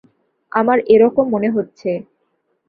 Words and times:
আমার 0.51 0.77
এ 0.87 0.95
রকম 1.03 1.25
মনে 1.33 1.49
হচ্ছে। 1.49 1.89